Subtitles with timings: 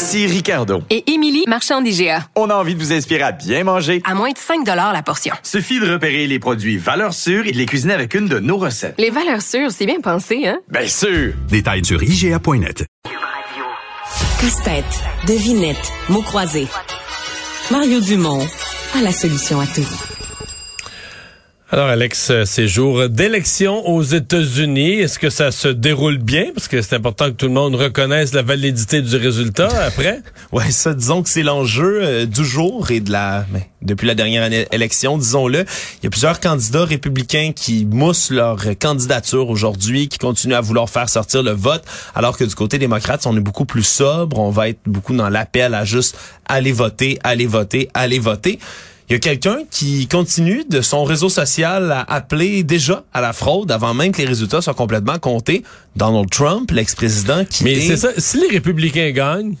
[0.00, 0.82] Ici Ricardo.
[0.88, 2.24] Et Émilie, marchand d'IGA.
[2.34, 4.00] On a envie de vous inspirer à bien manger.
[4.06, 5.34] À moins de 5 la portion.
[5.42, 8.56] Suffit de repérer les produits valeurs sûres et de les cuisiner avec une de nos
[8.56, 8.94] recettes.
[8.96, 10.58] Les valeurs sûres, c'est bien pensé, hein?
[10.70, 11.34] Bien sûr!
[11.50, 12.86] Détails sur IGA.net.
[14.40, 16.68] Casse-tête, devinette, mots croisés.
[17.70, 18.46] Mario Dumont
[18.96, 20.09] a la solution à tout.
[21.72, 26.46] Alors, Alex, euh, ces jours d'élection aux États-Unis, est-ce que ça se déroule bien?
[26.52, 30.20] Parce que c'est important que tout le monde reconnaisse la validité du résultat après.
[30.52, 34.16] ouais, ça, disons que c'est l'enjeu euh, du jour et de la, ben, depuis la
[34.16, 35.60] dernière élection, disons-le.
[35.60, 40.90] Il y a plusieurs candidats républicains qui moussent leur candidature aujourd'hui, qui continuent à vouloir
[40.90, 41.84] faire sortir le vote,
[42.16, 44.40] alors que du côté démocrate, on est beaucoup plus sobre.
[44.40, 48.58] On va être beaucoup dans l'appel à juste aller voter, aller voter, aller voter.
[49.10, 53.32] Il y a quelqu'un qui continue de son réseau social à appeler déjà à la
[53.32, 55.64] fraude avant même que les résultats soient complètement comptés.
[55.96, 59.56] Donald Trump, l'ex-président qui Mais c'est ça, si les républicains gagnent,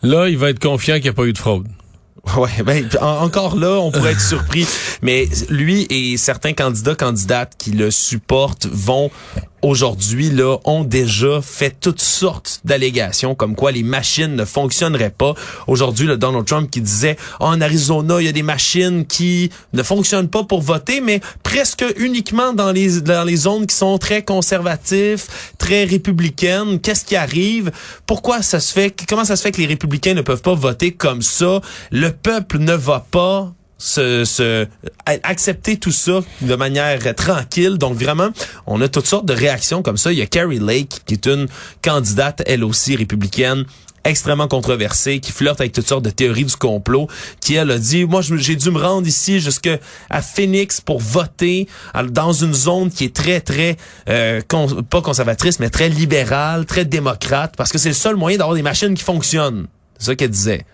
[0.00, 1.68] là, il va être confiant qu'il n'y a pas eu de fraude.
[2.38, 4.66] Ouais, ben, encore là, on pourrait être surpris.
[5.02, 9.10] Mais lui et certains candidats, candidates qui le supportent vont
[9.64, 15.34] aujourd'hui là ont déjà fait toutes sortes d'allégations comme quoi les machines ne fonctionneraient pas.
[15.66, 19.50] Aujourd'hui, le Donald Trump qui disait oh, en Arizona, il y a des machines qui
[19.72, 23.96] ne fonctionnent pas pour voter, mais presque uniquement dans les dans les zones qui sont
[23.96, 25.24] très conservatives,
[25.56, 26.78] très républicaines.
[26.78, 27.72] Qu'est-ce qui arrive?
[28.06, 28.94] Pourquoi ça se fait?
[29.08, 31.62] Comment ça se fait que les républicains ne peuvent pas voter comme ça?
[31.90, 34.66] Le peuple ne va pas se,
[35.06, 37.76] accepter tout ça de manière tranquille.
[37.78, 38.30] Donc vraiment,
[38.66, 40.12] on a toutes sortes de réactions comme ça.
[40.12, 41.46] Il y a Carrie Lake, qui est une
[41.82, 43.64] candidate, elle aussi républicaine,
[44.04, 47.08] extrêmement controversée, qui flirte avec toutes sortes de théories du complot,
[47.40, 49.78] qui elle a dit, moi j'ai dû me rendre ici jusqu'à
[50.22, 51.68] Phoenix pour voter
[52.10, 53.76] dans une zone qui est très très
[54.08, 54.40] euh,
[54.90, 58.62] pas conservatrice, mais très libérale, très démocrate, parce que c'est le seul moyen d'avoir des
[58.62, 59.66] machines qui fonctionnent.
[59.98, 60.64] C'est ça qu'elle disait.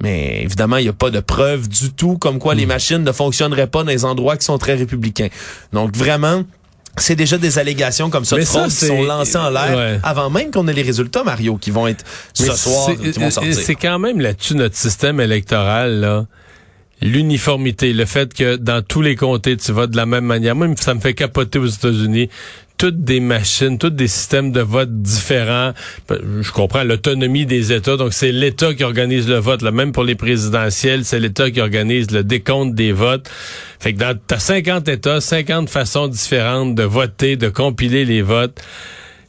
[0.00, 2.68] Mais évidemment, il n'y a pas de preuve du tout comme quoi les hmm.
[2.68, 5.28] machines ne fonctionneraient pas dans les endroits qui sont très républicains.
[5.72, 6.44] Donc vraiment,
[6.96, 10.66] c'est déjà des allégations comme ça de qui sont lancées en l'air avant même qu'on
[10.68, 12.04] ait les résultats, Mario, qui vont être
[12.34, 13.54] ce soir, qui vont sortir.
[13.54, 16.26] C'est quand même là-dessus notre système électoral, là.
[17.00, 20.56] L'uniformité, le fait que dans tous les comtés, tu votes de la même manière.
[20.56, 22.28] Moi, ça me fait capoter aux États-Unis
[22.78, 25.72] toutes des machines, toutes des systèmes de vote différents.
[26.08, 29.62] Je comprends l'autonomie des États, donc c'est l'État qui organise le vote.
[29.62, 29.72] Là.
[29.72, 33.28] Même pour les présidentielles, c'est l'État qui organise le décompte des votes.
[33.80, 38.62] Fait que dans t'as 50 États, 50 façons différentes de voter, de compiler les votes.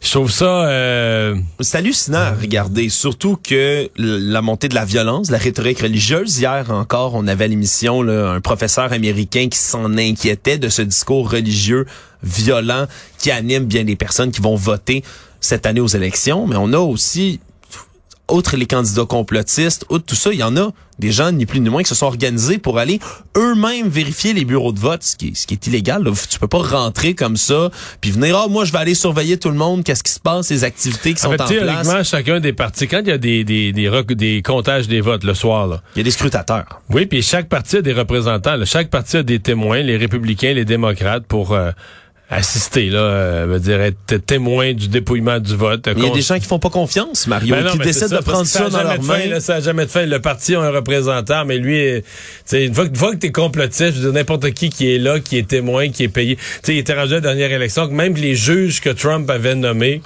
[0.00, 0.68] Je trouve ça...
[0.68, 1.34] Euh...
[1.58, 6.38] C'est hallucinant à regarder, surtout que la montée de la violence, la rhétorique religieuse.
[6.38, 11.30] Hier encore, on avait à l'émission un professeur américain qui s'en inquiétait de ce discours
[11.30, 11.84] religieux
[12.22, 12.86] violent
[13.18, 15.02] qui anime bien des personnes qui vont voter
[15.40, 16.46] cette année aux élections.
[16.46, 17.40] Mais on a aussi
[18.30, 21.60] outre les candidats complotistes, outre tout ça, il y en a des gens, ni plus
[21.60, 22.98] ni moins, qui se sont organisés pour aller
[23.36, 26.02] eux-mêmes vérifier les bureaux de vote, ce qui est, ce qui est illégal.
[26.02, 26.10] Là.
[26.28, 27.70] Tu peux pas rentrer comme ça,
[28.00, 30.50] puis venir, ah, moi, je vais aller surveiller tout le monde, qu'est-ce qui se passe,
[30.50, 32.08] les activités qui sont en, fait, en place.
[32.08, 35.34] chacun des partis, quand il y a des, des, des, des comptages des votes le
[35.34, 36.82] soir, là, il y a des scrutateurs.
[36.90, 38.56] Oui, puis chaque parti a des représentants.
[38.64, 41.52] Chaque parti a des témoins, les républicains, les démocrates, pour...
[41.52, 41.70] Euh,
[42.30, 45.88] assister, là, euh, veut dire être témoin du dépouillement du vote.
[45.96, 48.46] Il y a des gens qui font pas confiance, Mario, ben qui décident de prendre
[48.46, 49.40] ça, dans leurs mains.
[49.40, 50.04] ça a jamais de fin.
[50.04, 52.02] Le parti a un représentant, mais lui,
[52.44, 54.98] c'est une fois, une fois que t'es complotiste, je veux dire, n'importe qui qui est
[54.98, 56.36] là, qui est témoin, qui est payé.
[56.36, 59.28] Tu sais, il était rendu à la dernière élection, que même les juges que Trump
[59.30, 60.02] avait nommés,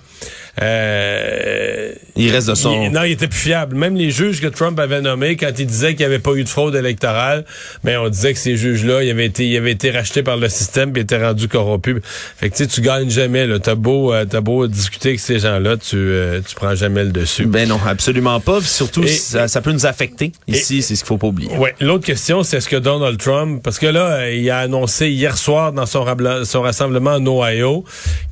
[0.61, 2.91] euh, il reste de son.
[2.91, 3.75] non, il était plus fiable.
[3.75, 6.45] Même les juges que Trump avait nommés, quand il disait qu'il n'y avait pas eu
[6.45, 7.47] de fraude électorale,
[7.85, 10.51] mais on disait que ces juges-là, ils avaient été, ils avaient été rachetés par le
[10.51, 12.03] système puis étaient rendus corrompus.
[12.37, 13.47] Fait que tu sais, tu gagnes jamais.
[13.47, 17.05] Là, t'as beau, euh, t'as beau discuter avec ces gens-là, tu, euh, tu prends jamais
[17.05, 17.47] le dessus.
[17.47, 18.61] Ben non, absolument pas.
[18.61, 20.33] surtout, ça, ça, peut nous affecter.
[20.49, 21.57] Ici, c'est ce qu'il faut pas oublier.
[21.57, 21.75] Ouais.
[21.81, 25.73] L'autre question, c'est est-ce que Donald Trump, parce que là, il a annoncé hier soir
[25.73, 26.05] dans son,
[26.45, 27.85] son rassemblement en Ohio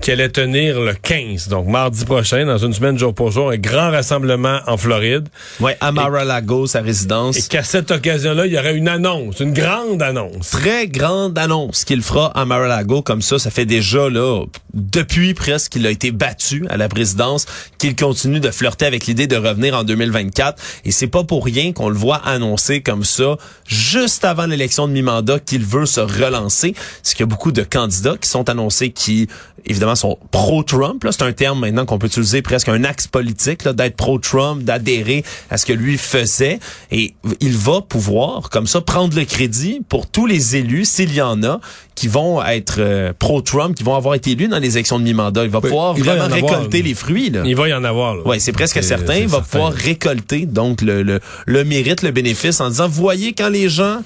[0.03, 3.57] qu'il allait tenir le 15, donc mardi prochain, dans une semaine jour pour jour, un
[3.57, 5.29] grand rassemblement en Floride.
[5.61, 7.37] Ouais, à Mar-a-Lago, sa résidence.
[7.37, 10.51] Et qu'à cette occasion-là, il y aurait une annonce, une grande annonce.
[10.51, 13.39] Très grande annonce qu'il fera à Mar-a-Lago comme ça.
[13.39, 17.47] Ça fait déjà, là, depuis presque qu'il a été battu à la présidence,
[17.79, 20.61] qu'il continue de flirter avec l'idée de revenir en 2024.
[20.85, 23.37] Et c'est pas pour rien qu'on le voit annoncer comme ça,
[23.69, 26.75] juste avant l'élection de mi-mandat, qu'il veut se relancer.
[27.05, 29.29] C'est qu'il y a beaucoup de candidats qui sont annoncés qui,
[29.65, 31.07] évidemment, sont pro-Trump.
[31.09, 35.57] C'est un terme maintenant qu'on peut utiliser presque un axe politique, d'être pro-Trump, d'adhérer à
[35.57, 36.59] ce que lui faisait.
[36.91, 41.23] Et il va pouvoir, comme ça, prendre le crédit pour tous les élus, s'il y
[41.23, 41.61] en a,
[41.95, 45.45] qui vont être euh, pro-Trump, qui vont avoir été élus dans les élections de mi-mandat.
[45.45, 47.31] Il va pouvoir il vraiment récolter les fruits.
[47.31, 47.43] Là.
[47.45, 48.17] Il va y en avoir.
[48.17, 48.23] là.
[48.25, 49.17] Oui, c'est presque certain.
[49.17, 49.51] Il va certain.
[49.51, 54.01] pouvoir récolter donc le, le, le mérite, le bénéfice en disant, voyez, quand les gens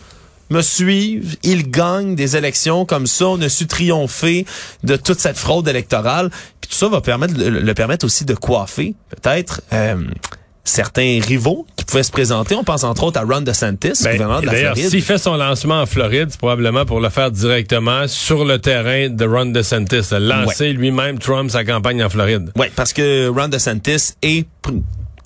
[0.51, 4.47] me suivent, ils gagnent des élections comme ça, on a su triompher
[4.83, 6.31] de toute cette fraude électorale.
[6.61, 9.97] Puis tout ça va permettre le, permettre aussi de coiffer peut-être euh,
[10.65, 12.55] certains rivaux qui pouvaient se présenter.
[12.55, 14.89] On pense entre autres à Ron DeSantis, Ben, gouverneur de la Floride.
[14.89, 19.09] s'il fait son lancement en Floride, c'est probablement pour le faire directement sur le terrain
[19.09, 20.03] de Ron DeSantis.
[20.13, 22.51] Lancer lui-même Trump sa campagne en Floride.
[22.57, 24.47] Oui, parce que Ron DeSantis est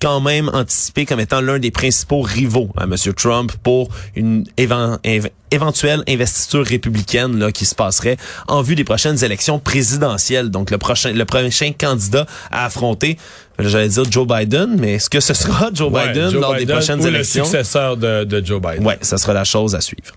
[0.01, 2.95] quand même anticipé comme étant l'un des principaux rivaux à M.
[3.17, 8.17] Trump pour une éven- éve- éventuelle investiture républicaine là, qui se passerait
[8.47, 10.51] en vue des prochaines élections présidentielles.
[10.51, 13.19] Donc le prochain le prochain candidat à affronter,
[13.59, 16.67] j'allais dire Joe Biden, mais est-ce que ce sera Joe Ouais, Biden Joe lors des
[16.67, 17.43] prochaines ou élections?
[17.45, 18.87] le successeur de, de Joe Biden.
[18.87, 20.13] Ouais, ça sera la chose à suivre.